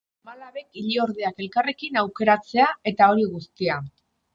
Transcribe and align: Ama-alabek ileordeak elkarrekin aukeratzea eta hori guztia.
Ama-alabek 0.27 0.79
ileordeak 0.83 1.45
elkarrekin 1.47 2.03
aukeratzea 2.05 2.69
eta 2.95 3.15
hori 3.15 3.33
guztia. 3.39 3.83